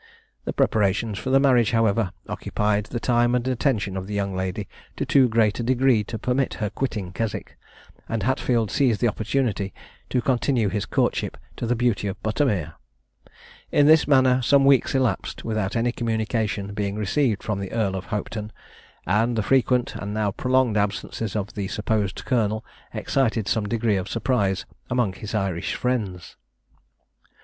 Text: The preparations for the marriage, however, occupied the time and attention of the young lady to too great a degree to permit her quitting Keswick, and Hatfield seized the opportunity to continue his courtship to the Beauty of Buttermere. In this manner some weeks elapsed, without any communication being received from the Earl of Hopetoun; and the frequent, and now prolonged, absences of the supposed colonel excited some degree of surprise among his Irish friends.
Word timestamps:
The 0.45 0.51
preparations 0.53 1.19
for 1.19 1.29
the 1.29 1.39
marriage, 1.39 1.69
however, 1.73 2.11
occupied 2.27 2.85
the 2.87 2.99
time 2.99 3.35
and 3.35 3.47
attention 3.47 3.95
of 3.95 4.07
the 4.07 4.15
young 4.15 4.35
lady 4.35 4.67
to 4.97 5.05
too 5.05 5.29
great 5.29 5.59
a 5.59 5.63
degree 5.63 6.03
to 6.05 6.17
permit 6.17 6.55
her 6.55 6.71
quitting 6.71 7.11
Keswick, 7.11 7.55
and 8.09 8.23
Hatfield 8.23 8.71
seized 8.71 8.99
the 8.99 9.07
opportunity 9.07 9.75
to 10.09 10.19
continue 10.19 10.69
his 10.69 10.87
courtship 10.87 11.37
to 11.55 11.67
the 11.67 11.75
Beauty 11.75 12.07
of 12.07 12.19
Buttermere. 12.23 12.73
In 13.71 13.85
this 13.85 14.07
manner 14.07 14.41
some 14.41 14.65
weeks 14.65 14.95
elapsed, 14.95 15.45
without 15.45 15.75
any 15.75 15.91
communication 15.91 16.73
being 16.73 16.95
received 16.95 17.43
from 17.43 17.59
the 17.59 17.71
Earl 17.71 17.95
of 17.95 18.07
Hopetoun; 18.07 18.51
and 19.05 19.35
the 19.35 19.43
frequent, 19.43 19.93
and 19.93 20.15
now 20.15 20.31
prolonged, 20.31 20.77
absences 20.77 21.35
of 21.35 21.53
the 21.53 21.67
supposed 21.67 22.25
colonel 22.25 22.65
excited 22.91 23.47
some 23.47 23.69
degree 23.69 23.97
of 23.97 24.09
surprise 24.09 24.65
among 24.89 25.13
his 25.13 25.35
Irish 25.35 25.75
friends. 25.75 26.37